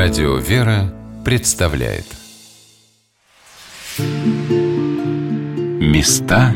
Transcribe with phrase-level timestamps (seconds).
[0.00, 2.04] Радио «Вера» представляет
[5.80, 6.54] Места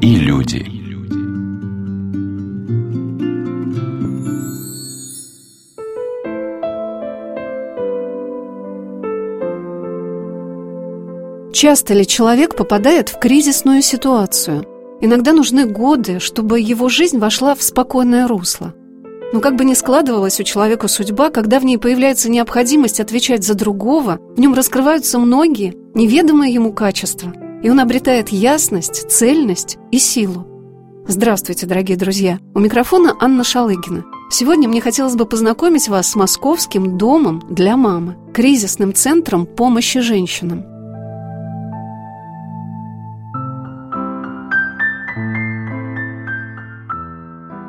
[0.00, 0.64] и люди
[11.52, 14.64] Часто ли человек попадает в кризисную ситуацию?
[15.00, 18.74] Иногда нужны годы, чтобы его жизнь вошла в спокойное русло.
[19.32, 23.54] Но как бы ни складывалась у человека судьба, когда в ней появляется необходимость отвечать за
[23.54, 30.46] другого, в нем раскрываются многие неведомые ему качества, и он обретает ясность, цельность и силу.
[31.06, 32.38] Здравствуйте, дорогие друзья!
[32.54, 34.04] У микрофона Анна Шалыгина.
[34.30, 40.77] Сегодня мне хотелось бы познакомить вас с Московским домом для мамы, кризисным центром помощи женщинам.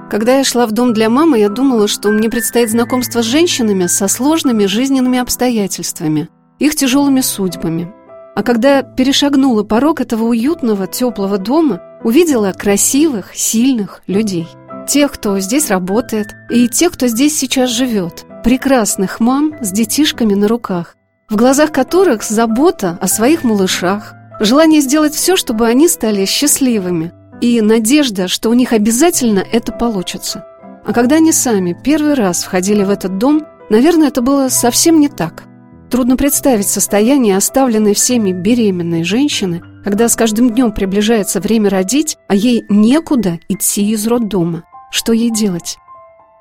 [0.09, 3.85] Когда я шла в дом для мамы, я думала, что мне предстоит знакомство с женщинами
[3.85, 7.93] со сложными жизненными обстоятельствами, их тяжелыми судьбами.
[8.35, 14.47] А когда перешагнула порог этого уютного, теплого дома, увидела красивых, сильных людей.
[14.87, 18.25] Тех, кто здесь работает, и тех, кто здесь сейчас живет.
[18.43, 20.95] Прекрасных мам с детишками на руках,
[21.29, 27.61] в глазах которых забота о своих малышах, желание сделать все, чтобы они стали счастливыми, и
[27.61, 30.45] надежда, что у них обязательно это получится.
[30.85, 35.07] А когда они сами первый раз входили в этот дом, наверное, это было совсем не
[35.07, 35.43] так.
[35.89, 42.35] Трудно представить состояние оставленной всеми беременной женщины, когда с каждым днем приближается время родить, а
[42.35, 44.63] ей некуда идти из роддома.
[44.91, 45.77] Что ей делать?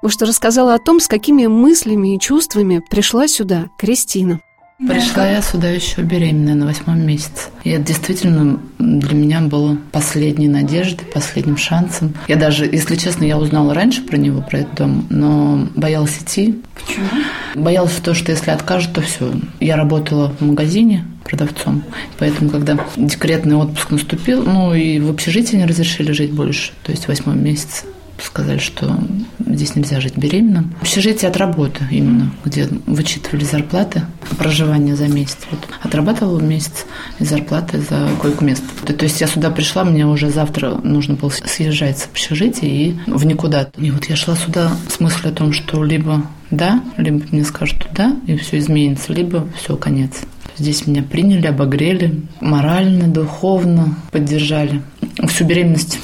[0.03, 4.41] Вот что рассказала о том, с какими мыслями и чувствами пришла сюда Кристина.
[4.79, 7.51] Пришла я сюда еще беременная на восьмом месяце.
[7.65, 12.15] И это действительно для меня было последней надеждой, последним шансом.
[12.29, 16.63] Я даже, если честно, я узнала раньше про него, про этот дом, но боялась идти.
[16.75, 17.09] Почему?
[17.57, 19.33] Боялась то, что если откажут, то все.
[19.59, 21.83] Я работала в магазине продавцом,
[22.17, 27.09] поэтому, когда декретный отпуск наступил, ну и в общежитии не разрешили жить больше, то есть
[27.09, 27.85] восьмой месяц
[28.23, 28.99] сказали, что
[29.47, 30.75] здесь нельзя жить беременным.
[30.81, 34.03] Общежитие от работы именно, где вычитывали зарплаты,
[34.37, 35.39] проживание за месяц.
[35.51, 35.61] Вот.
[35.83, 36.87] Отрабатывала месяц
[37.19, 38.67] и зарплаты за койку место.
[38.85, 43.25] То есть я сюда пришла, мне уже завтра нужно было съезжать с общежития и в
[43.25, 43.69] никуда.
[43.77, 47.89] И вот я шла сюда с мыслью о том, что либо да, либо мне скажут
[47.95, 50.23] да, и все изменится, либо все, конец.
[50.57, 54.83] Здесь меня приняли, обогрели, морально, духовно поддержали.
[55.29, 55.99] Всю беременность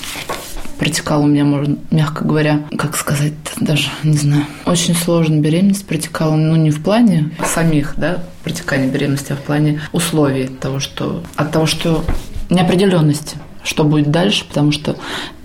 [0.79, 4.45] протекала у меня, можно, мягко говоря, как сказать, даже не знаю.
[4.67, 9.81] Очень сложно беременность протекала, ну не в плане самих, да, протекания беременности, а в плане
[9.93, 12.05] условий того, что от того, что
[12.51, 14.97] неопределенности что будет дальше, потому что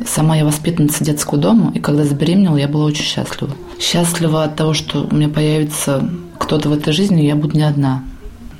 [0.05, 3.55] сама я воспитанница детского дома, и когда забеременела, я была очень счастлива.
[3.79, 6.07] Счастлива от того, что у меня появится
[6.37, 8.03] кто-то в этой жизни, и я буду не одна.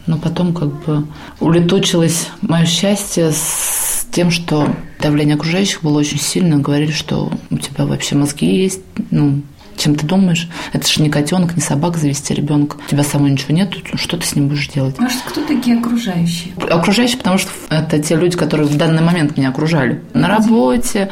[0.07, 1.05] Но потом как бы
[1.39, 3.88] улетучилось мое счастье с
[4.19, 6.57] тем, что давление окружающих было очень сильно.
[6.57, 8.81] Говорили, что у тебя вообще мозги есть,
[9.11, 9.43] ну,
[9.77, 10.49] чем ты думаешь?
[10.73, 12.75] Это же не котенок, не собака завести ребенка.
[12.85, 14.97] У тебя самой ничего нет, что ты с ним будешь делать?
[14.99, 16.53] А что, кто такие окружающие?
[16.69, 20.03] Окружающие, потому что это те люди, которые в данный момент меня окружали.
[20.13, 21.09] На работе,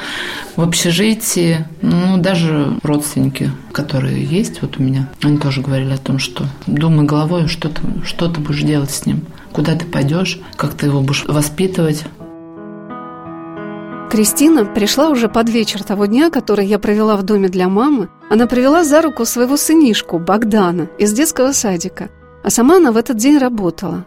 [0.58, 6.20] в общежитии, ну, даже родственники, которые есть вот у меня, они тоже говорили о том,
[6.20, 9.22] что думай головой, что ты, что ты будешь делать с ним,
[9.54, 12.04] куда ты пойдешь, как ты его будешь воспитывать.
[14.10, 18.08] Кристина пришла уже под вечер того дня, который я провела в доме для мамы.
[18.30, 22.10] Она привела за руку своего сынишку Богдана из детского садика,
[22.42, 24.06] а сама она в этот день работала.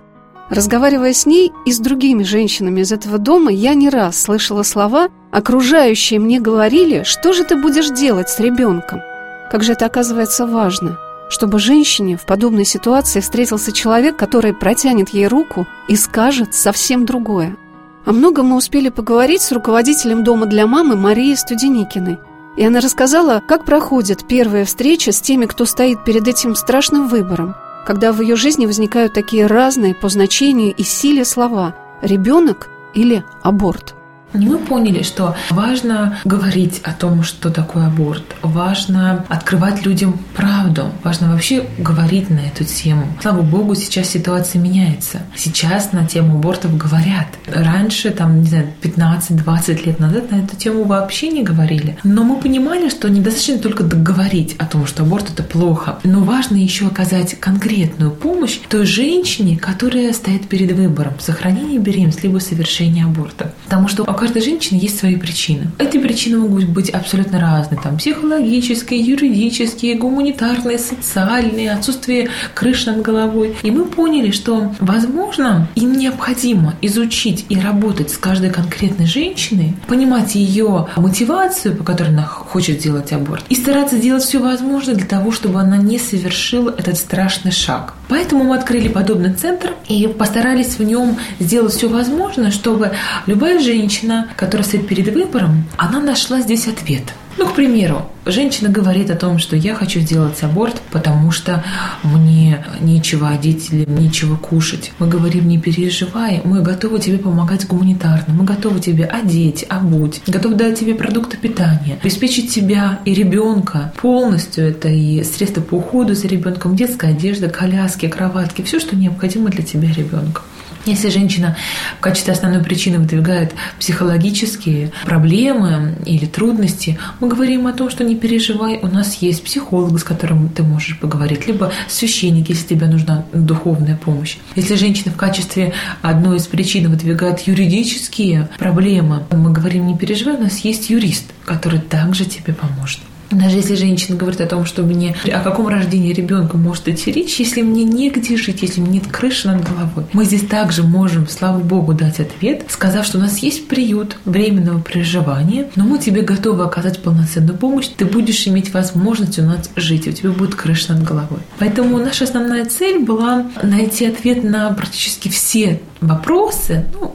[0.49, 5.11] Разговаривая с ней и с другими женщинами из этого дома, я не раз слышала слова,
[5.31, 9.03] окружающие мне говорили, что же ты будешь делать с ребенком.
[9.51, 15.29] Как же это оказывается важно, чтобы женщине в подобной ситуации встретился человек, который протянет ей
[15.29, 17.57] руку и скажет совсем другое–
[18.05, 22.19] о многом мы успели поговорить с руководителем дома для мамы Марией Студеникиной.
[22.57, 27.55] И она рассказала, как проходит первая встреча с теми, кто стоит перед этим страшным выбором,
[27.87, 33.95] когда в ее жизни возникают такие разные по значению и силе слова «ребенок» или «аборт».
[34.33, 41.33] Мы поняли, что важно говорить о том, что такое аборт, важно открывать людям правду, важно
[41.33, 43.07] вообще говорить на эту тему.
[43.21, 45.23] Слава богу, сейчас ситуация меняется.
[45.37, 47.27] Сейчас на тему абортов говорят.
[47.47, 51.99] Раньше, там, не знаю, 15-20 лет назад на эту тему вообще не говорили.
[52.05, 56.57] Но мы понимали, что недостаточно только договорить о том, что аборт это плохо, но важно
[56.57, 63.55] еще оказать конкретную помощь той женщине, которая стоит перед выбором сохранения беременности либо совершения аборта.
[63.65, 65.71] Потому что каждой женщины есть свои причины.
[65.79, 67.81] Эти причины могут быть абсолютно разные.
[67.83, 73.57] Там психологические, юридические, гуманитарные, социальные, отсутствие крыши над головой.
[73.63, 80.35] И мы поняли, что, возможно, им необходимо изучить и работать с каждой конкретной женщиной, понимать
[80.35, 85.33] ее мотивацию, по которой она хочет сделать аборт, и стараться делать все возможное для того,
[85.33, 87.95] чтобы она не совершила этот страшный шаг.
[88.11, 92.91] Поэтому мы открыли подобный центр и постарались в нем сделать все возможное, чтобы
[93.27, 97.05] любая женщина, которая стоит перед выбором, она нашла здесь ответ.
[97.41, 101.65] Ну, к примеру, женщина говорит о том, что я хочу сделать аборт, потому что
[102.03, 104.93] мне нечего одеть или нечего кушать.
[104.99, 110.55] Мы говорим, не переживай, мы готовы тебе помогать гуманитарно, мы готовы тебе одеть, обуть, готовы
[110.55, 114.69] дать тебе продукты питания, обеспечить тебя и ребенка полностью.
[114.69, 119.65] Это и средства по уходу за ребенком, детская одежда, коляски, кроватки, все, что необходимо для
[119.65, 120.43] тебя ребенка.
[120.87, 121.57] Если женщина
[121.99, 128.17] в качестве основной причины выдвигает психологические проблемы или трудности, мы говорим о том, что не
[128.17, 133.27] переживай, у нас есть психолог, с которым ты можешь поговорить, либо священник, если тебе нужна
[133.33, 134.39] духовная помощь.
[134.57, 140.41] Если женщина в качестве одной из причин выдвигает юридические проблемы, мы говорим, не переживай, у
[140.41, 143.01] нас есть юрист, который также тебе поможет.
[143.31, 147.39] Даже если женщина говорит о том, что мне о каком рождении ребенка может идти речь,
[147.39, 151.59] если мне негде жить, если мне нет крыши над головой, мы здесь также можем, слава
[151.59, 156.65] Богу, дать ответ, сказав, что у нас есть приют временного проживания, но мы тебе готовы
[156.65, 161.05] оказать полноценную помощь, ты будешь иметь возможность у нас жить, у тебя будет крыша над
[161.05, 161.41] головой.
[161.59, 167.15] Поэтому наша основная цель была найти ответ на практически все вопросы, ну,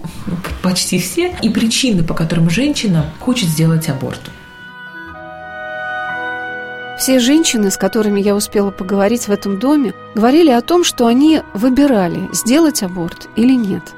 [0.62, 4.22] почти все, и причины, по которым женщина хочет сделать аборт.
[7.06, 11.42] Все женщины, с которыми я успела поговорить в этом доме, говорили о том, что они
[11.54, 13.94] выбирали, сделать аборт или нет.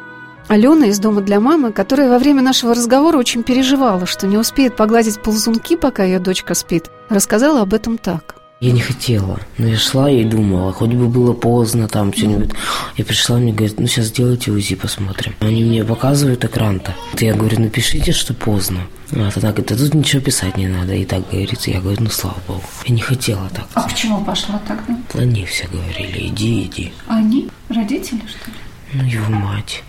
[0.49, 4.75] Алена из дома для мамы, которая во время нашего разговора очень переживала, что не успеет
[4.75, 8.35] погладить ползунки, пока ее дочка спит, рассказала об этом так.
[8.59, 12.51] Я не хотела, но я шла и думала, хоть бы было поздно там что-нибудь.
[12.97, 15.33] Я пришла, мне говорят, ну сейчас сделайте УЗИ, посмотрим.
[15.39, 16.93] Они мне показывают экран-то.
[17.19, 18.81] Я говорю, напишите, что поздно.
[19.13, 20.93] А она говорит, а тут ничего писать не надо.
[20.93, 21.71] И так говорится.
[21.71, 22.63] Я говорю, ну слава богу.
[22.85, 23.67] Я не хотела так.
[23.73, 24.97] А почему пошла тогда?
[25.13, 26.93] Они все говорили, иди, иди.
[27.07, 27.49] Они?
[27.69, 28.57] Родители, что ли?
[28.93, 29.83] Ну, его мать.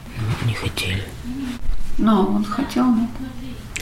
[0.47, 1.03] Не хотели.
[1.99, 3.11] Но он хотел, нет?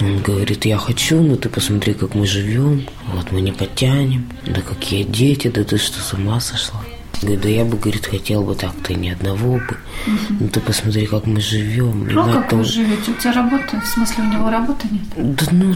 [0.01, 2.87] Он говорит, я хочу, но ты посмотри, как мы живем.
[3.09, 4.29] Вот мы не потянем.
[4.47, 6.81] Да какие дети, да ты что, с ума сошла?
[7.23, 9.77] Говорит, да я бы, говорит, хотел бы так-то ни одного бы.
[10.07, 10.37] Угу.
[10.41, 12.07] Ну ты посмотри, как мы живем.
[12.11, 13.11] Ну, как вы живете?
[13.11, 13.81] У тебя работа?
[13.81, 15.37] В смысле, у него работы нет?
[15.37, 15.75] Да ну,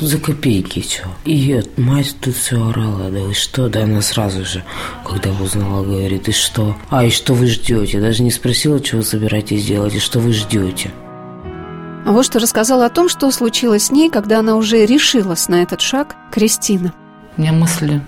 [0.00, 1.08] за копейки что.
[1.24, 3.68] И мать тут все орала, да вы что?
[3.68, 4.64] Да она сразу же,
[5.04, 6.76] когда узнала, говорит, и что?
[6.90, 8.00] А, и что вы ждете?
[8.00, 10.92] Даже не спросила, чего вы собираетесь делать, и что вы ждете?
[12.06, 15.62] А вот что рассказала о том, что случилось с ней, когда она уже решилась на
[15.62, 16.94] этот шаг, Кристина.
[17.36, 18.00] У меня мысли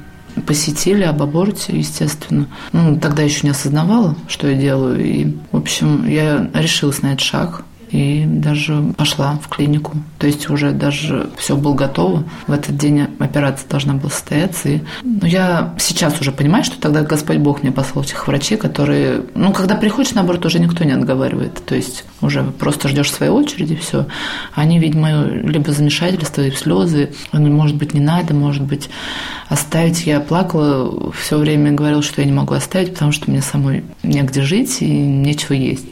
[0.47, 2.47] посетили об аборте, естественно.
[2.73, 5.05] Ну, тогда еще не осознавала, что я делаю.
[5.05, 9.97] И, в общем, я решилась на этот шаг и даже пошла в клинику.
[10.21, 12.25] То есть уже даже все было готово.
[12.47, 14.69] В этот день операция должна была состояться.
[14.69, 19.23] И, ну, я сейчас уже понимаю, что тогда Господь Бог мне послал этих врачей, которые...
[19.35, 21.65] Ну, когда приходишь на аборт, уже никто не отговаривает.
[21.65, 24.07] То есть уже просто ждешь своей очереди, все.
[24.53, 28.91] Они, видимо, либо замешательство и слезы, может быть, не надо, может быть,
[29.49, 30.07] оставить.
[30.07, 34.43] Я плакала все время, говорила, что я не могу оставить, потому что мне самой негде
[34.43, 35.87] жить и нечего есть.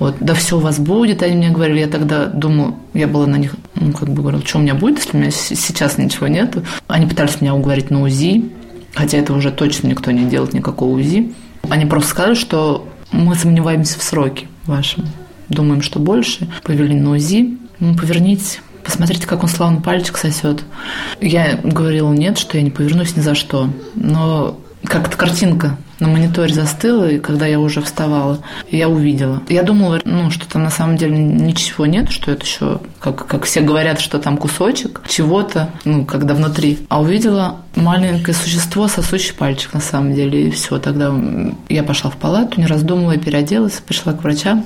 [0.00, 3.36] Вот, да все у вас будет, они мне говорили, я тогда думаю, я была на
[3.36, 6.64] них, ну, как бы говорила, что у меня будет, если у меня сейчас ничего нету.
[6.86, 8.50] Они пытались меня уговорить на УЗИ,
[8.94, 11.32] хотя это уже точно никто не делает никакого УЗИ.
[11.68, 15.06] Они просто сказали, что мы сомневаемся в сроке вашем.
[15.48, 16.48] Думаем, что больше.
[16.62, 17.58] Повели на УЗИ.
[17.80, 20.62] Ну, повернитесь, посмотрите, как он славно пальчик сосет.
[21.20, 23.70] Я говорила нет, что я не повернусь ни за что.
[23.94, 28.38] Но как-то картинка на мониторе застыла, и когда я уже вставала,
[28.70, 29.42] я увидела.
[29.48, 33.44] Я думала, ну, что там на самом деле ничего нет, что это еще, как, как
[33.44, 36.78] все говорят, что там кусочек чего-то, ну, когда внутри.
[36.88, 40.78] А увидела маленькое существо, сосущий пальчик на самом деле, и все.
[40.78, 41.14] Тогда
[41.68, 44.64] я пошла в палату, не раздумывая, переоделась, пришла к врачам,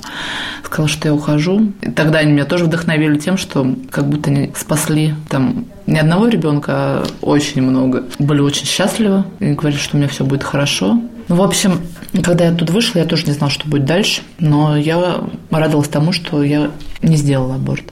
[0.62, 1.72] сказала, что я ухожу.
[1.82, 6.28] И тогда они меня тоже вдохновили тем, что как будто они спасли там не одного
[6.28, 8.04] ребенка, а очень много.
[8.18, 11.00] Были очень счастливы и говорили, что у меня все будет хорошо.
[11.28, 11.80] Ну, в общем,
[12.22, 16.12] когда я тут вышла, я тоже не знала, что будет дальше, но я радовалась тому,
[16.12, 16.70] что я
[17.02, 17.84] не сделала аборт.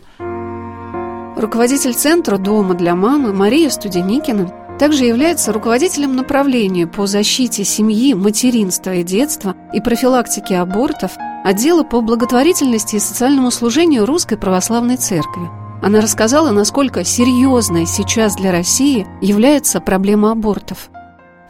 [1.36, 8.94] Руководитель центра дома для мамы Мария Студеникина также является руководителем направления по защите семьи, материнства
[8.94, 11.12] и детства и профилактике абортов
[11.44, 15.48] отдела по благотворительности и социальному служению Русской Православной Церкви.
[15.82, 20.90] Она рассказала, насколько серьезной сейчас для России является проблема абортов–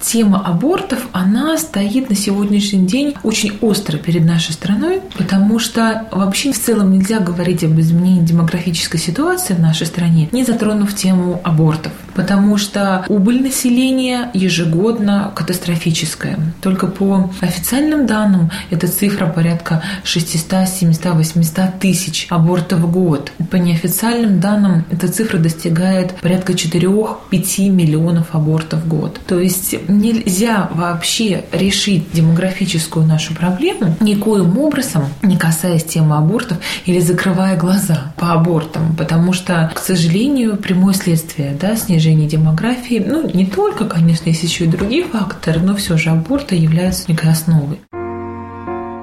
[0.02, 6.52] тема абортов, она стоит на сегодняшний день очень остро перед нашей страной, потому что вообще
[6.52, 11.92] в целом нельзя говорить об изменении демографической ситуации в нашей стране, не затронув тему абортов,
[12.14, 16.38] потому что убыль населения ежегодно катастрофическая.
[16.60, 23.32] Только по официальным данным эта цифра порядка 600, 700, 800 тысяч абортов в год.
[23.50, 29.20] По неофициальным данным эта цифра достигает порядка 4-5 миллионов абортов в год.
[29.26, 37.00] То есть нельзя вообще решить демографическую нашу проблему никоим образом, не касаясь темы абортов или
[37.00, 43.46] закрывая глаза по абортам, потому что, к сожалению, прямое следствие да, снижения демографии, ну, не
[43.46, 47.80] только, конечно, есть еще и другие факторы, но все же аборты являются некой основой.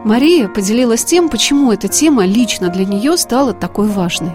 [0.06, 4.32] Мария поделилась тем, почему эта тема лично для нее стала такой важной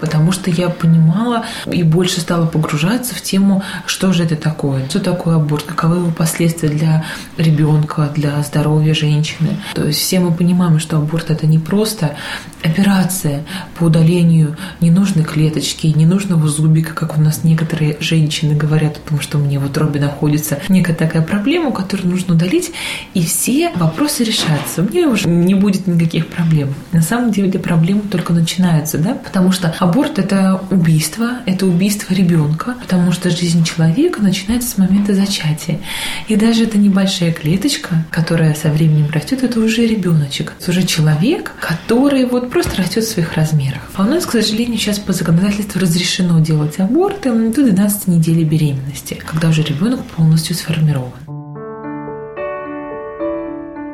[0.00, 5.00] потому что я понимала и больше стала погружаться в тему, что же это такое, что
[5.00, 7.04] такое аборт, каковы его последствия для
[7.36, 9.58] ребенка, для здоровья женщины.
[9.74, 12.16] То есть все мы понимаем, что аборт это не просто
[12.62, 13.44] операция
[13.78, 19.38] по удалению ненужной клеточки, ненужного зубика, как у нас некоторые женщины говорят о том, что
[19.38, 22.72] мне в утробе находится некая такая проблема, которую нужно удалить,
[23.14, 24.82] и все вопросы решаются.
[24.82, 26.74] У меня уже не будет никаких проблем.
[26.92, 32.74] На самом деле проблемы только начинаются, да, потому что Аборт– это убийство, это убийство ребенка,
[32.78, 35.80] потому что жизнь человека начинается с момента зачатия.
[36.26, 41.52] И даже эта небольшая клеточка, которая со временем растет, это уже ребеночек, это уже человек,
[41.58, 43.80] который вот просто растет в своих размерах.
[43.94, 49.14] А у нас, к сожалению, сейчас по законодательству разрешено делать аборты до 12 недель беременности,
[49.14, 51.37] когда уже ребенок полностью сформирован.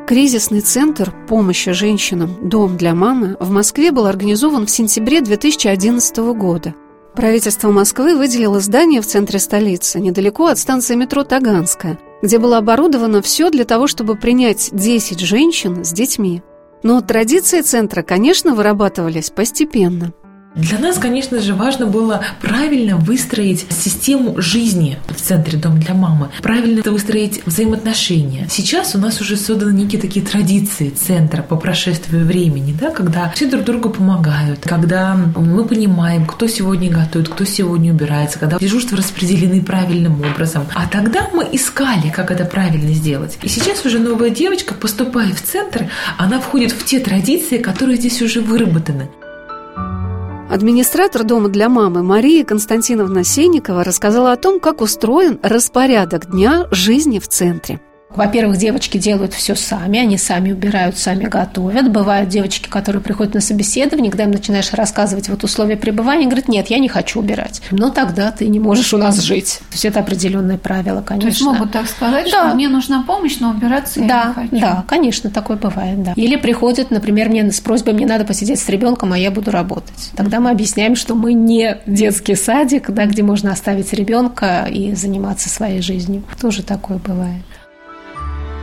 [0.06, 6.75] Кризисный центр помощи женщинам «Дом для мамы» в Москве был организован в сентябре 2011 года.
[7.14, 13.23] Правительство Москвы выделило здание в центре столицы, недалеко от станции метро Таганская, где было оборудовано
[13.23, 16.42] все для того, чтобы принять 10 женщин с детьми.
[16.82, 20.12] Но традиции центра, конечно, вырабатывались постепенно–
[20.54, 26.28] для нас, конечно же, важно было правильно выстроить систему жизни в центре Дом для мамы,
[26.42, 28.46] правильно выстроить взаимоотношения.
[28.49, 33.50] Сейчас у нас уже созданы некие такие традиции центра по прошествию времени, да, когда все
[33.50, 39.61] друг другу помогают, когда мы понимаем, кто сегодня готовит, кто сегодня убирается, когда дежурства распределены
[39.61, 40.66] правильным образом.
[40.75, 43.38] А тогда мы искали, как это правильно сделать.
[43.42, 48.23] И сейчас уже новая девочка, поступая в центр, она входит в те традиции, которые здесь
[48.23, 49.08] уже выработаны.
[50.54, 57.18] Администратор дома для мамы Мария Константиновна Сенникова рассказала о том, как устроен распорядок дня жизни
[57.18, 57.80] в центре.
[58.16, 61.90] Во-первых, девочки делают все сами, они сами убирают, сами готовят.
[61.90, 66.68] Бывают девочки, которые приходят на собеседование, когда им начинаешь рассказывать вот условия пребывания, говорят, нет,
[66.68, 67.62] я не хочу убирать.
[67.71, 69.59] Но тогда ты не можешь у нас жить.
[69.71, 71.30] То есть это определенные правила, конечно.
[71.30, 72.47] То есть могут так сказать, да.
[72.47, 74.61] что мне нужна помощь, но убираться да, я не хочу.
[74.61, 76.12] Да, конечно, такое бывает, да.
[76.16, 80.11] Или приходят, например, мне с просьбой, мне надо посидеть с ребенком, а я буду работать.
[80.16, 85.49] Тогда мы объясняем, что мы не детский садик, да, где можно оставить ребенка и заниматься
[85.49, 86.23] своей жизнью.
[86.40, 87.42] Тоже такое бывает.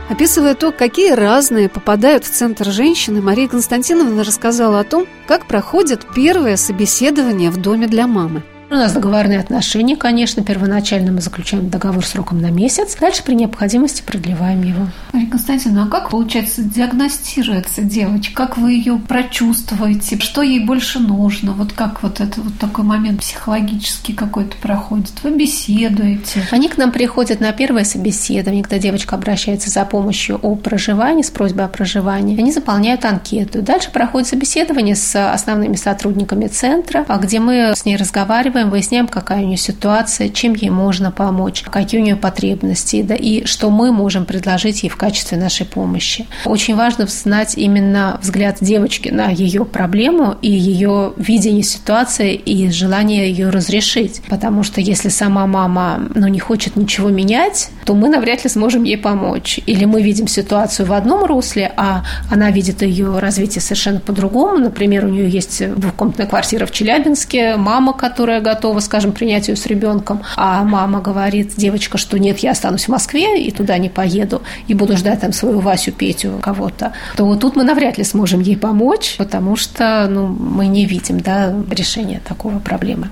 [0.08, 6.06] Описывая то, какие разные попадают в центр женщины, Мария Константиновна рассказала о том, как проходит
[6.14, 8.42] первое собеседование в доме для мамы.
[8.72, 10.42] У нас договорные отношения, конечно.
[10.42, 12.96] Первоначально мы заключаем договор сроком на месяц.
[12.98, 14.88] Дальше при необходимости продлеваем его.
[15.12, 18.34] Мария Константиновна, а как, получается, диагностируется девочка?
[18.34, 20.18] Как вы ее прочувствуете?
[20.20, 21.52] Что ей больше нужно?
[21.52, 25.22] Вот как вот это вот такой момент психологический какой-то проходит?
[25.22, 26.48] Вы беседуете?
[26.50, 31.30] Они к нам приходят на первое собеседование, когда девочка обращается за помощью о проживании, с
[31.30, 32.40] просьбой о проживании.
[32.40, 33.60] Они заполняют анкету.
[33.60, 39.42] Дальше проходит собеседование с основными сотрудниками центра, где мы с ней разговариваем разговариваем, выясняем, какая
[39.42, 43.92] у нее ситуация, чем ей можно помочь, какие у нее потребности, да, и что мы
[43.92, 46.26] можем предложить ей в качестве нашей помощи.
[46.44, 53.30] Очень важно знать именно взгляд девочки на ее проблему и ее видение ситуации и желание
[53.30, 54.22] ее разрешить.
[54.28, 58.84] Потому что если сама мама ну, не хочет ничего менять, то мы навряд ли сможем
[58.84, 59.60] ей помочь.
[59.66, 64.58] Или мы видим ситуацию в одном русле, а она видит ее развитие совершенно по-другому.
[64.58, 69.66] Например, у нее есть двухкомнатная квартира в Челябинске, мама, которая готова, скажем, принять ее с
[69.66, 74.42] ребенком, а мама говорит, девочка, что нет, я останусь в Москве и туда не поеду,
[74.68, 78.40] и буду ждать там свою Васю, Петю, кого-то, то вот тут мы навряд ли сможем
[78.40, 83.08] ей помочь, потому что ну, мы не видим да, решения такого проблемы.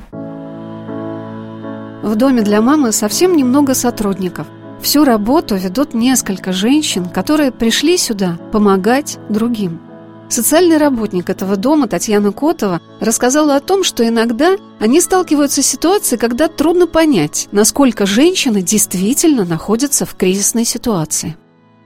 [2.03, 4.47] В доме для мамы совсем немного сотрудников.
[4.83, 9.81] Всю работу ведут несколько женщин, которые пришли сюда помогать другим–
[10.31, 16.21] Социальный работник этого дома Татьяна Котова рассказала о том, что иногда они сталкиваются с ситуацией,
[16.21, 21.35] когда трудно понять, насколько женщина действительно находится в кризисной ситуации.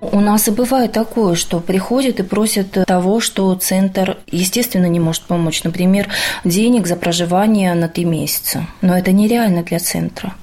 [0.03, 5.23] У нас и бывает такое, что приходят и просят того, что центр, естественно, не может
[5.23, 5.65] помочь.
[5.65, 6.09] Например,
[6.45, 8.67] денег за проживание на три месяца.
[8.83, 10.35] Но это нереально для центра.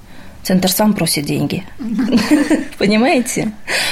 [0.43, 1.63] Центр сам просит деньги.
[2.77, 3.51] Понимаете?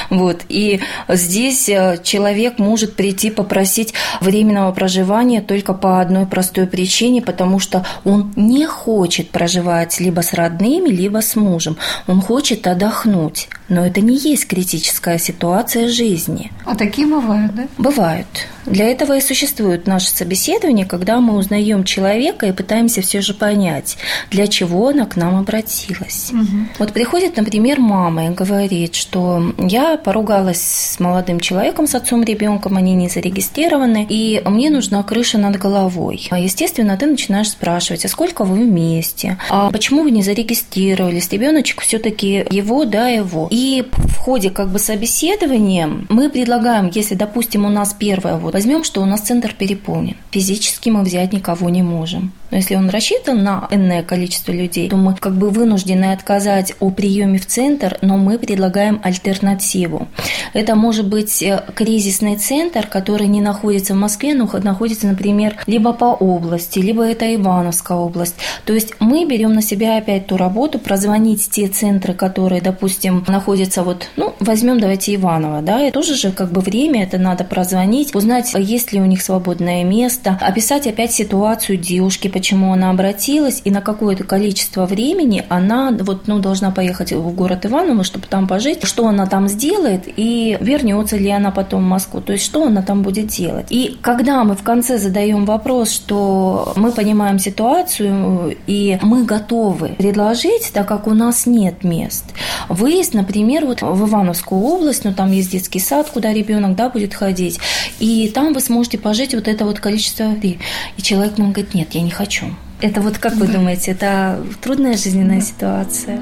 [0.09, 0.41] Вот.
[0.49, 7.59] И здесь э, человек может прийти попросить временного проживания только по одной простой причине, потому
[7.59, 11.77] что он не хочет проживать либо с родными, либо с мужем.
[12.07, 13.47] Он хочет отдохнуть.
[13.67, 16.51] Но это не есть критическая ситуация жизни.
[16.65, 17.67] А такие бывают, да?
[17.77, 18.27] Бывают.
[18.65, 23.97] Для этого и существует наше собеседование, когда мы узнаем человека и пытаемся все же понять,
[24.31, 26.31] для чего она к нам обратилась.
[26.41, 26.57] Угу.
[26.79, 32.77] Вот приходит, например, мама и говорит, что я поругалась с молодым человеком, с отцом ребенком,
[32.77, 36.27] они не зарегистрированы, и мне нужна крыша над головой.
[36.29, 39.37] А, естественно, ты начинаешь спрашивать, а сколько вы вместе?
[39.49, 41.29] А почему вы не зарегистрировались?
[41.31, 43.47] Ребеночек все-таки его, да, его.
[43.49, 48.83] И в ходе как бы собеседования мы предлагаем, если, допустим, у нас первое вот Возьмем,
[48.83, 50.17] что у нас центр переполнен.
[50.31, 52.33] Физически мы взять никого не можем.
[52.51, 56.91] Но если он рассчитан на энное количество людей, то мы как бы вынуждены отказать о
[56.91, 60.07] приеме в центр, но мы предлагаем альтернативу.
[60.53, 65.91] Это может быть э, кризисный центр, который не находится в Москве, но находится, например, либо
[65.91, 68.35] по области, либо это Ивановская область.
[68.65, 73.81] То есть мы берем на себя опять ту работу, прозвонить те центры, которые, допустим, находятся
[73.81, 78.13] вот, ну, возьмем давайте Иваново, да, и тоже же как бы время, это надо прозвонить,
[78.13, 83.71] узнать, есть ли у них свободное место, описать опять ситуацию девушки, почему она обратилась, и
[83.71, 88.85] на какое-то количество времени она вот, ну, должна поехать в город Иваново, чтобы там пожить,
[88.85, 92.81] что она там сделает, и вернется ли она потом в Москву, то есть что она
[92.81, 93.67] там будет делать.
[93.69, 100.71] И когда мы в конце задаем вопрос, что мы понимаем ситуацию, и мы готовы предложить,
[100.73, 102.25] так как у нас нет мест,
[102.67, 107.13] выезд, например, вот в Ивановскую область, ну, там есть детский сад, куда ребенок, да, будет
[107.13, 107.59] ходить,
[107.99, 110.57] и там вы сможете пожить вот это вот количество И
[111.01, 112.45] человек нам говорит, нет, я не хочу.
[112.81, 116.21] Это вот как вы думаете, это трудная жизненная ситуация?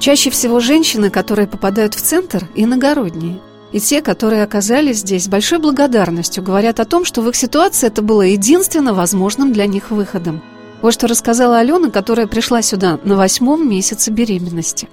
[0.00, 3.38] Чаще всего женщины, которые попадают в центр, иногородние.
[3.72, 7.86] И те, которые оказались здесь, с большой благодарностью говорят о том, что в их ситуации
[7.86, 10.42] это было единственно возможным для них выходом.
[10.82, 14.88] Вот что рассказала Алена, которая пришла сюда на восьмом месяце беременности.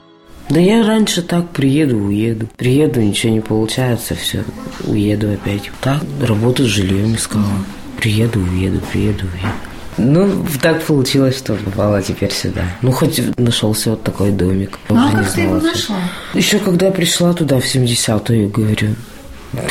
[0.50, 2.48] Да я раньше так приеду, уеду.
[2.58, 4.44] Приеду, ничего не получается, все,
[4.86, 5.72] уеду опять.
[5.82, 7.44] Так, работу с жильем искала.
[7.98, 9.71] Приеду, уеду, приеду, уеду.
[9.98, 12.64] Ну, так получилось, что попала теперь сюда.
[12.82, 14.80] Ну, хоть нашелся вот такой домик.
[14.90, 15.98] Ну, а как ты его нашла?
[16.34, 18.96] Еще когда я пришла туда в 70-ю, говорю,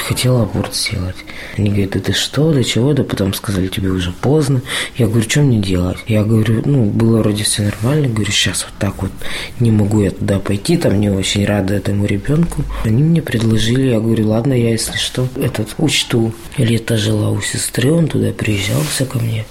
[0.07, 1.17] хотела аборт сделать.
[1.57, 2.93] Они говорят, ты что, до чего?
[2.93, 4.61] Да потом сказали, тебе уже поздно.
[4.97, 5.99] Я говорю, что мне делать?
[6.07, 8.09] Я говорю, ну, было вроде все нормально.
[8.09, 9.11] Говорю, сейчас вот так вот
[9.59, 12.65] не могу я туда пойти, там не очень рада этому ребенку.
[12.85, 16.33] Они мне предложили, я говорю, ладно, я, если что, этот учту.
[16.57, 19.47] Лето жила у сестры, он туда приезжался ко мне.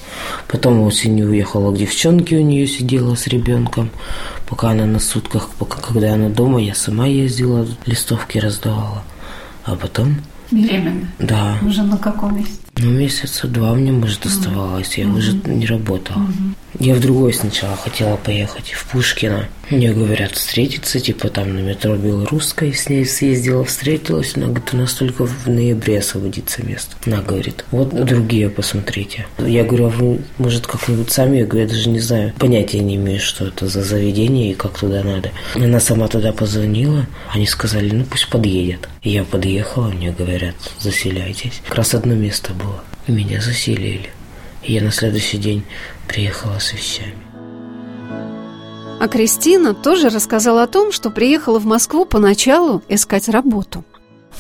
[0.47, 3.89] Потом осенью уехала к девчонке, у нее сидела с ребенком.
[4.47, 9.03] Пока она на сутках, пока когда она дома, я сама ездила, листовки раздавала.
[9.69, 10.15] А потом...
[10.51, 11.07] Беременна?
[11.19, 11.57] Да.
[11.61, 12.57] Уже на каком месяце?
[12.77, 14.97] Ну, месяца два мне, может, оставалось.
[14.97, 16.25] Я уже не работала.
[16.79, 19.47] Я в другой сначала хотела поехать, в Пушкино.
[19.69, 24.35] Мне говорят встретиться, типа там на метро Белорусской с ней съездила, встретилась.
[24.35, 26.95] Она говорит, у нас только в ноябре освободится место.
[27.05, 29.27] Она говорит, вот другие посмотрите.
[29.37, 31.37] Я говорю, а вы, может, как-нибудь сами?
[31.37, 34.79] Я говорю, я даже не знаю, понятия не имею, что это за заведение и как
[34.79, 35.31] туда надо.
[35.53, 38.89] Она сама туда позвонила, они сказали, ну пусть подъедет.
[39.03, 41.61] Я подъехала, мне говорят, заселяйтесь.
[41.67, 42.83] Как раз одно место было.
[43.07, 44.09] Меня заселили.
[44.63, 45.63] Я на следующий день
[46.07, 47.28] приехала с вещами.
[48.99, 53.85] А Кристина тоже рассказала о том, что приехала в Москву поначалу искать работу.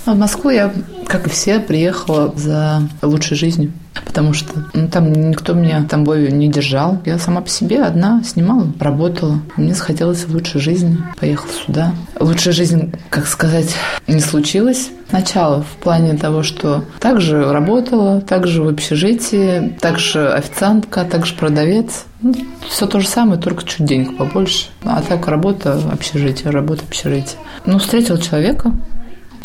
[0.05, 0.73] А в Москву я,
[1.07, 3.71] как и все, приехала за лучшей жизнью,
[4.05, 6.99] потому что ну, там никто меня в Тамбове не держал.
[7.05, 9.39] Я сама по себе одна снимала, работала.
[9.55, 11.93] Мне захотелось лучшей жизни, поехала сюда.
[12.19, 13.75] Лучшая жизнь, как сказать,
[14.07, 14.89] не случилась.
[15.09, 22.05] Сначала в плане того, что также работала, также в общежитии, также официантка, также продавец.
[22.21, 22.35] Ну,
[22.67, 24.67] все то же самое, только чуть денег побольше.
[24.83, 27.39] А так работа общежитие, работа общежитие.
[27.65, 28.71] Ну, встретил человека,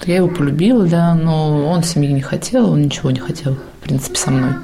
[0.06, 4.16] я его полюбила, да, но он семьи не хотел, он ничего не хотел, в принципе,
[4.16, 4.54] со мной.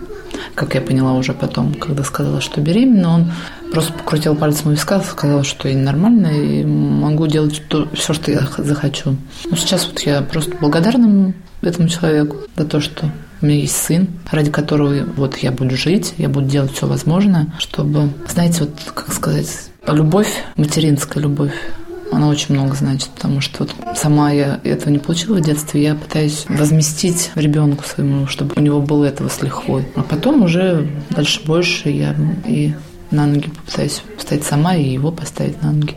[0.55, 3.33] Как я поняла уже потом, когда сказала, что беременна, он
[3.73, 8.31] просто покрутил пальцем у виска, сказал, что я нормально и могу делать то, все, что
[8.31, 9.17] я захочу.
[9.49, 13.11] Но сейчас вот я просто благодарна этому человеку за то, что
[13.43, 17.47] У меня есть сын, ради которого вот я буду жить, я буду делать все возможное,
[17.59, 21.55] чтобы, знаете, вот как сказать, любовь, материнская любовь,
[22.13, 25.95] она очень много значит, потому что вот сама я этого не получила в детстве, я
[25.95, 29.87] пытаюсь возместить ребенку своему, чтобы у него было этого с лихвой.
[29.95, 32.15] А потом уже дальше больше я
[32.47, 32.75] и
[33.11, 35.97] на ноги попытаюсь встать сама и его поставить на ноги.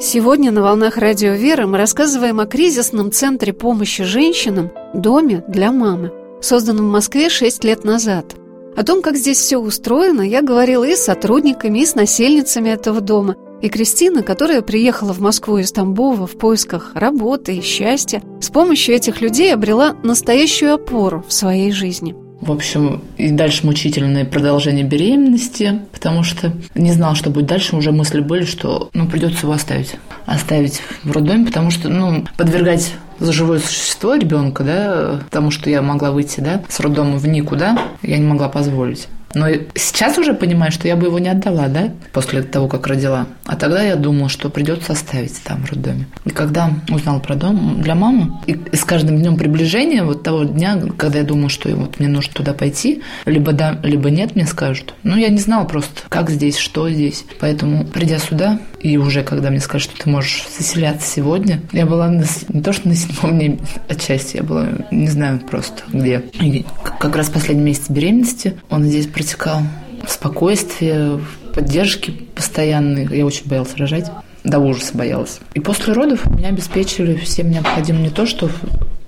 [0.00, 6.12] Сегодня на «Волнах Радио Вера» мы рассказываем о кризисном центре помощи женщинам «Доме для мамы»,
[6.42, 8.34] созданном в Москве 6 лет назад.
[8.76, 13.00] О том, как здесь все устроено, я говорила и с сотрудниками, и с насельницами этого
[13.00, 13.36] дома.
[13.62, 18.94] И Кристина, которая приехала в Москву из Тамбова в поисках работы и счастья, с помощью
[18.94, 25.80] этих людей обрела настоящую опору в своей жизни– в общем, и дальше мучительное продолжение беременности,
[25.92, 27.74] потому что не знал, что будет дальше.
[27.74, 29.94] Уже мысли были, что ну, придется его оставить.
[30.26, 35.82] Оставить в роддоме, потому что ну, подвергать за живое существо ребенка, да, потому что я
[35.82, 39.08] могла выйти, да, с роддома в никуда, я не могла позволить.
[39.34, 43.26] Но сейчас уже понимаю, что я бы его не отдала, да, после того, как родила.
[43.44, 46.06] А тогда я думала, что придется оставить там в роддоме.
[46.24, 50.80] И когда узнала про дом для мамы, и с каждым днем приближения вот того дня,
[50.96, 54.94] когда я думала, что вот мне нужно туда пойти, либо да, либо нет, мне скажут.
[55.02, 57.24] Ну, я не знала просто, как здесь, что здесь.
[57.40, 62.08] Поэтому, придя сюда, и уже когда мне скажут, что ты можешь заселяться сегодня, я была
[62.08, 66.22] на, не то, что на седьмом дне отчасти, я была, не знаю просто где.
[66.38, 66.66] И
[66.98, 69.62] как раз последний месяц беременности он здесь протекал
[70.06, 73.08] в спокойствии, в поддержке постоянной.
[73.16, 74.10] Я очень боялась рожать.
[74.44, 75.40] До ужаса боялась.
[75.54, 78.50] И после родов меня обеспечили всем необходимым не то, что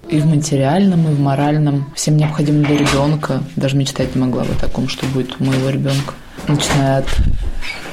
[0.09, 3.43] и в материальном, и в моральном, всем необходимым для ребенка.
[3.57, 6.15] Даже мечтать не могла о таком, что будет у моего ребенка.
[6.49, 7.07] Начиная от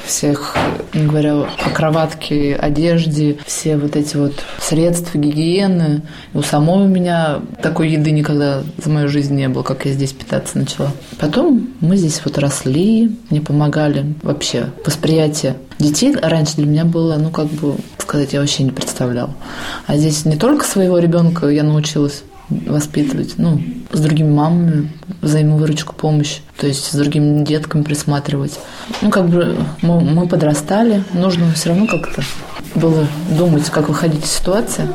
[0.06, 0.56] всех,
[0.92, 6.02] не говоря о кроватке, одежде, все вот эти вот средства гигиены.
[6.32, 10.12] У самой у меня такой еды никогда за мою жизнь не было, как я здесь
[10.12, 10.90] питаться начала.
[11.18, 17.30] Потом мы здесь вот росли, мне помогали вообще восприятие детей раньше для меня было, ну,
[17.30, 19.34] как бы сказать, я вообще не представляла.
[19.86, 23.60] А здесь не только своего ребенка я научилась воспитывать, ну,
[23.92, 28.58] с другими мамами, взаимовыручку, помощь, то есть с другими детками присматривать.
[29.02, 32.22] Ну, как бы мы, мы подрастали, нужно все равно как-то
[32.74, 34.88] было думать, как выходить из ситуации.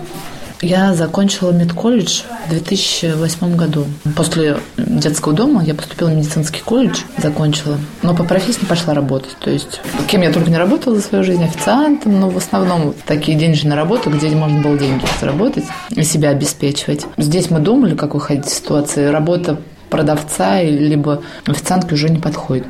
[0.61, 3.85] Я закончила медколледж в 2008 году.
[4.15, 7.77] После детского дома я поступила в медицинский колледж, закончила.
[8.01, 9.37] Но по профессии пошла работать.
[9.39, 13.37] То есть, кем я только не работала за свою жизнь, официантом, но в основном такие
[13.37, 17.05] денежные работы, где можно было деньги заработать и себя обеспечивать.
[17.17, 19.05] Здесь мы думали, как выходить из ситуации.
[19.05, 22.67] Работа продавца либо официантки уже не подходит.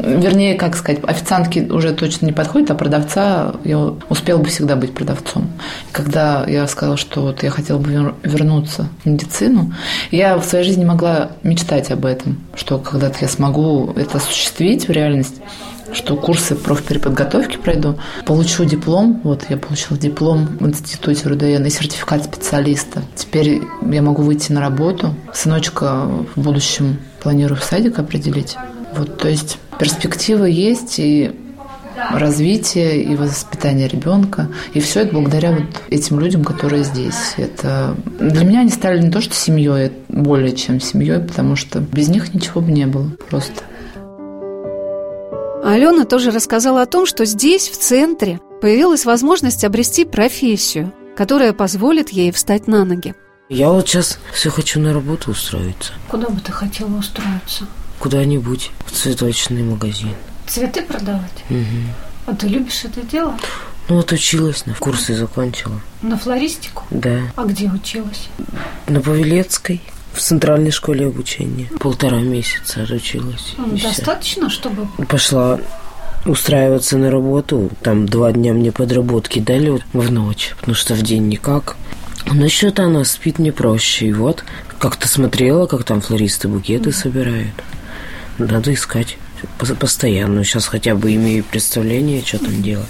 [0.00, 3.78] Вернее, как сказать, официантки уже точно не подходит, а продавца я
[4.08, 5.50] успела бы всегда быть продавцом.
[5.92, 9.72] когда я сказала, что вот я хотела бы вернуться в медицину,
[10.10, 14.90] я в своей жизни могла мечтать об этом, что когда-то я смогу это осуществить в
[14.90, 15.42] реальность
[15.92, 19.20] что курсы профпереподготовки пройду, получу диплом.
[19.24, 23.02] Вот я получила диплом в институте РУДН и сертификат специалиста.
[23.14, 25.14] Теперь я могу выйти на работу.
[25.34, 28.56] Сыночка в будущем планирую в садик определить.
[28.96, 31.32] Вот, то есть перспектива есть и
[32.10, 34.48] развитие и воспитание ребенка.
[34.74, 37.34] И все это благодаря вот этим людям, которые здесь.
[37.36, 42.08] Это для меня они стали не то что семьей, более чем семьей, потому что без
[42.08, 43.62] них ничего бы не было просто.
[45.64, 52.10] Алена тоже рассказала о том, что здесь, в центре, появилась возможность обрести профессию, которая позволит
[52.10, 53.14] ей встать на ноги.
[53.48, 55.92] Я вот сейчас все хочу на работу устроиться.
[56.08, 57.66] Куда бы ты хотела устроиться?
[58.02, 60.08] Куда-нибудь, в цветочный магазин.
[60.48, 61.44] Цветы продавать?
[61.48, 62.26] Угу.
[62.26, 63.38] А ты любишь это дело?
[63.88, 65.80] Ну вот училась, на курсы закончила.
[66.02, 66.82] На флористику?
[66.90, 67.20] Да.
[67.36, 68.28] А где училась?
[68.88, 69.80] На Павелецкой.
[70.14, 71.68] В центральной школе обучения.
[71.78, 73.54] Полтора месяца отучилась.
[73.80, 74.58] Достаточно, все.
[74.58, 74.88] чтобы...
[75.06, 75.60] Пошла
[76.26, 77.70] устраиваться на работу.
[77.82, 81.76] Там два дня мне подработки дали в ночь, потому что в день никак.
[82.26, 84.06] Насчет она спит не проще.
[84.06, 84.42] И вот
[84.80, 86.92] как-то смотрела, как там флористы букеты mm.
[86.92, 87.54] собирают.
[88.50, 89.18] Надо искать
[89.80, 90.44] постоянную.
[90.44, 92.88] Сейчас хотя бы имею представление, что там делать.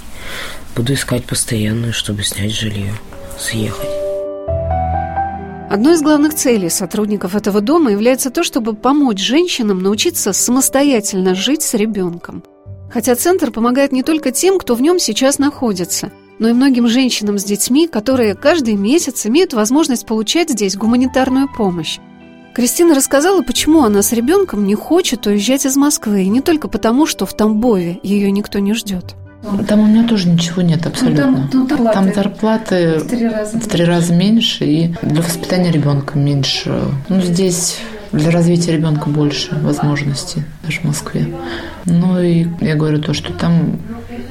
[0.75, 2.93] Буду искать постоянную, чтобы снять жилье,
[3.39, 3.89] съехать.
[5.71, 11.63] Одной из главных целей сотрудников этого дома является то, чтобы помочь женщинам научиться самостоятельно жить
[11.63, 12.45] с ребенком.
[12.91, 17.39] Хотя центр помогает не только тем, кто в нем сейчас находится, но и многим женщинам
[17.39, 21.99] с детьми, которые каждый месяц имеют возможность получать здесь гуманитарную помощь.
[22.55, 27.07] Кристина рассказала, почему она с ребенком не хочет уезжать из Москвы, и не только потому,
[27.07, 29.15] что в Тамбове ее никто не ждет.
[29.67, 31.27] Там у меня тоже ничего нет абсолютно.
[31.27, 35.23] Ну, там, ну, зарплаты там зарплаты в три раза в три раза меньше и для
[35.23, 36.81] воспитания ребенка меньше.
[37.09, 37.79] Ну, здесь
[38.13, 41.27] для развития ребенка больше возможностей, даже в Москве.
[41.87, 43.79] Ну и я говорю то, что там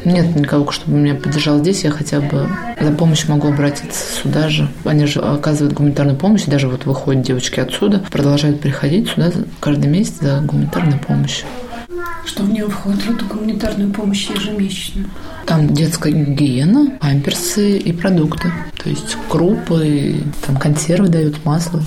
[0.06, 4.68] нет никого, чтобы меня поддержал здесь, я хотя бы за помощью могу обратиться сюда же.
[4.86, 10.16] Они же оказывают гуманитарную помощь, даже вот выходят девочки отсюда, продолжают приходить сюда каждый месяц
[10.20, 11.46] за гуманитарной помощью.
[12.26, 15.10] Что в нее входит в эту гуманитарную помощь ежемесячную?
[15.46, 18.52] Там детская гигиена, памперсы и продукты.
[18.82, 21.82] То есть крупы, там консервы дают, масло.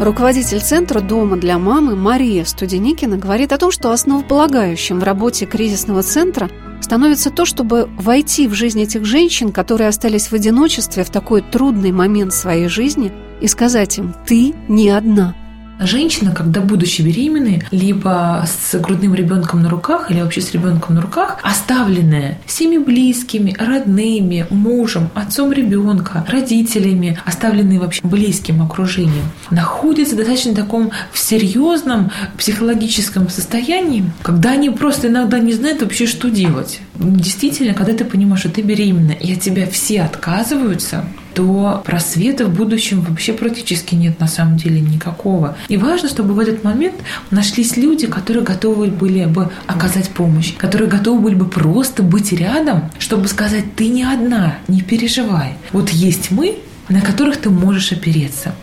[0.00, 6.02] Руководитель центра дома для мамы Мария Студеникина говорит о том, что основополагающим в работе кризисного
[6.02, 11.42] центра становится то, чтобы войти в жизнь этих женщин, которые остались в одиночестве в такой
[11.42, 15.36] трудный момент своей жизни, и сказать им «ты не одна».
[15.84, 21.02] Женщина, когда будучи беременной, либо с грудным ребенком на руках, или вообще с ребенком на
[21.02, 30.18] руках, оставленная всеми близкими, родными, мужем, отцом ребенка, родителями, оставленные вообще близким окружением, находится в
[30.18, 36.80] достаточно таком в серьезном психологическом состоянии, когда они просто иногда не знают вообще, что делать.
[36.94, 42.54] Действительно, когда ты понимаешь, что ты беременна, и от тебя все отказываются, то просвета в
[42.54, 45.56] будущем вообще практически нет на самом деле никакого.
[45.68, 46.94] И важно, чтобы в этот момент
[47.30, 52.90] нашлись люди, которые готовы были бы оказать помощь, которые готовы были бы просто быть рядом,
[52.98, 55.54] чтобы сказать, ты не одна, не переживай.
[55.72, 58.54] Вот есть мы, на которых ты можешь опереться.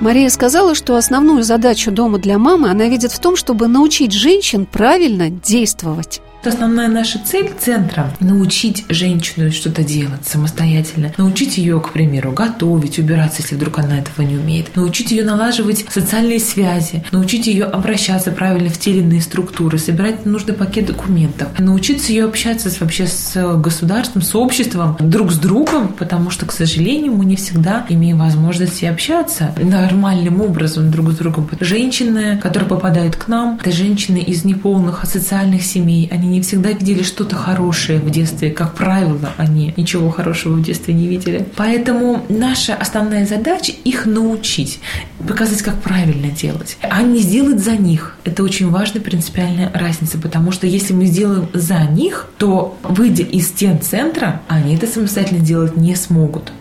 [0.00, 4.64] Мария сказала, что основную задачу дома для мамы она видит в том, чтобы научить женщин
[4.64, 6.20] правильно действовать.
[6.44, 13.42] Основная наша цель центра– научить женщину что-то делать самостоятельно, научить ее, к примеру, готовить, убираться,
[13.42, 18.70] если вдруг она этого не умеет, научить ее налаживать социальные связи, научить ее обращаться правильно
[18.70, 24.22] в те или иные структуры, собирать нужный пакет документов, научиться ее общаться вообще с государством,
[24.22, 29.54] с обществом, друг с другом, потому что, к сожалению, мы не всегда имеем возможности общаться
[29.60, 31.50] нормальным образом друг с другом.
[31.60, 37.02] Женщины, которые попадают к нам, это женщины из неполных социальных семей, они не всегда видели
[37.02, 38.50] что-то хорошее в детстве.
[38.50, 41.46] Как правило, они ничего хорошего в детстве не видели.
[41.56, 44.80] Поэтому наша основная задача– их научить,
[45.26, 48.16] показать, как правильно делать, а не сделать за них.
[48.24, 53.48] Это очень важная принципиальная разница, потому что если мы сделаем за них, то, выйдя из
[53.48, 56.52] стен центра, они это самостоятельно делать не смогут.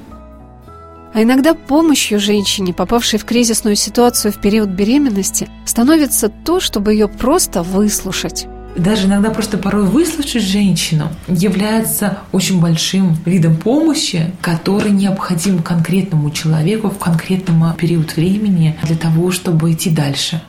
[1.14, 7.08] А иногда помощью женщине, попавшей в кризисную ситуацию в период беременности, становится то, чтобы ее
[7.08, 15.62] просто выслушать даже иногда просто порой выслушать женщину является очень большим видом помощи, который необходим
[15.62, 20.42] конкретному человеку в конкретном период времени для того, чтобы идти дальше.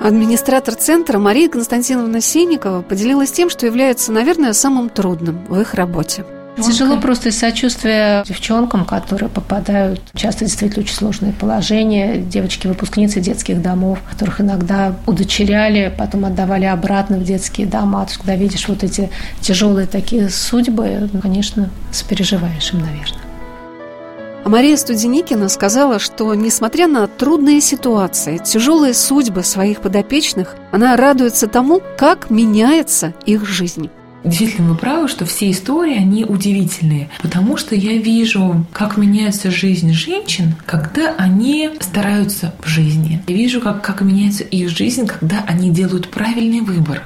[0.00, 6.24] Администратор центра Мария Константиновна Синникова поделилась тем, что является, наверное, самым трудным в их работе–
[6.62, 12.18] Тяжело просто из сочувствия девчонкам, которые попадают часто действительно очень сложные положения.
[12.18, 18.04] Девочки-выпускницы детских домов, которых иногда удочеряли, потом отдавали обратно в детские дома.
[18.04, 23.20] То есть, когда видишь вот эти тяжелые такие судьбы, ну, конечно, сопереживаешь им, наверное.
[24.42, 31.46] А Мария Студеникина сказала, что, несмотря на трудные ситуации, тяжелые судьбы своих подопечных, она радуется
[31.46, 33.90] тому, как меняется их жизнь.
[34.24, 39.92] Действительно, вы правы, что все истории, они удивительные, потому что я вижу, как меняется жизнь
[39.92, 43.22] женщин, когда они стараются в жизни.
[43.26, 47.04] Я вижу, как, как меняется их жизнь, когда они делают правильный выбор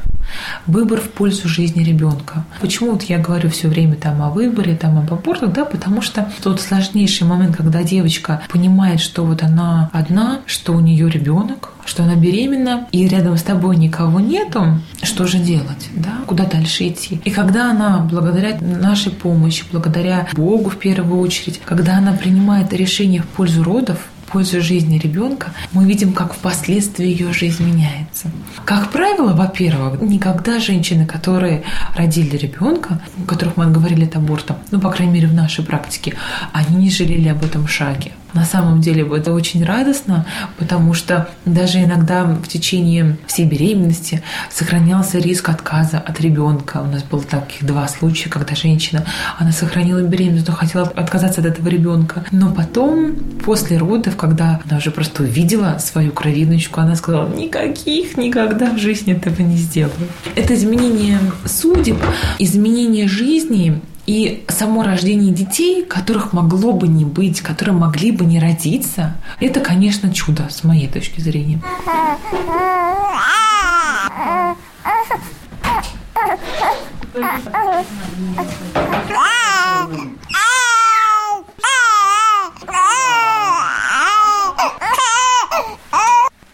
[0.66, 2.44] выбор в пользу жизни ребенка.
[2.60, 6.28] Почему вот я говорю все время там о выборе, там об абортах, да, потому что
[6.42, 12.02] тот сложнейший момент, когда девочка понимает, что вот она одна, что у нее ребенок, что
[12.02, 17.20] она беременна, и рядом с тобой никого нету, что же делать, да, куда дальше идти.
[17.24, 23.22] И когда она, благодаря нашей помощи, благодаря Богу в первую очередь, когда она принимает решение
[23.22, 23.98] в пользу родов,
[24.34, 28.32] пользу жизни ребенка, мы видим, как впоследствии ее жизнь меняется.
[28.64, 31.62] Как правило, во-первых, никогда женщины, которые
[31.96, 36.14] родили ребенка, у которых мы говорили от аборта, ну, по крайней мере, в нашей практике,
[36.52, 38.10] они не жалели об этом шаге.
[38.34, 40.26] На самом деле это очень радостно,
[40.58, 46.82] потому что даже иногда в течение всей беременности сохранялся риск отказа от ребенка.
[46.82, 49.06] У нас было таких два случая, когда женщина,
[49.38, 52.24] она сохранила беременность, но хотела отказаться от этого ребенка.
[52.32, 58.72] Но потом, после родов, когда она уже просто увидела свою кровиночку, она сказала, никаких, никогда
[58.72, 60.08] в жизни этого не сделаю.
[60.34, 61.98] Это изменение судеб,
[62.38, 68.38] изменение жизни и само рождение детей, которых могло бы не быть, которые могли бы не
[68.38, 71.62] родиться, это, конечно, чудо с моей точки зрения.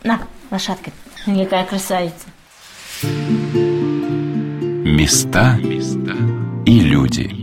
[0.04, 0.92] На, лошадка,
[1.24, 2.26] какая красавица.
[4.84, 5.58] Места
[6.66, 7.39] и люди.